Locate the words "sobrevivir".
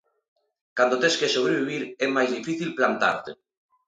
1.35-1.83